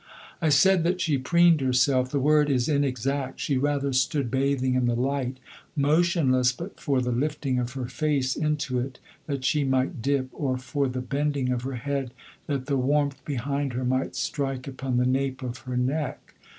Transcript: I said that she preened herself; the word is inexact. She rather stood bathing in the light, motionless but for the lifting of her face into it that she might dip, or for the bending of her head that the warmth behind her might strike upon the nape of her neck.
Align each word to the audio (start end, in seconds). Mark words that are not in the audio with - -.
I 0.41 0.49
said 0.49 0.83
that 0.83 0.99
she 0.99 1.19
preened 1.19 1.61
herself; 1.61 2.09
the 2.09 2.19
word 2.19 2.49
is 2.49 2.67
inexact. 2.67 3.39
She 3.39 3.55
rather 3.57 3.93
stood 3.93 4.31
bathing 4.31 4.73
in 4.73 4.87
the 4.87 4.95
light, 4.95 5.37
motionless 5.75 6.51
but 6.51 6.79
for 6.79 7.01
the 7.01 7.11
lifting 7.11 7.59
of 7.59 7.73
her 7.73 7.85
face 7.85 8.35
into 8.35 8.79
it 8.79 8.97
that 9.27 9.45
she 9.45 9.63
might 9.63 10.01
dip, 10.01 10.29
or 10.33 10.57
for 10.57 10.87
the 10.87 11.01
bending 11.01 11.49
of 11.51 11.61
her 11.61 11.75
head 11.75 12.15
that 12.47 12.65
the 12.65 12.77
warmth 12.77 13.23
behind 13.25 13.73
her 13.73 13.85
might 13.85 14.15
strike 14.15 14.67
upon 14.67 14.97
the 14.97 15.05
nape 15.05 15.43
of 15.43 15.59
her 15.59 15.77
neck. 15.77 16.33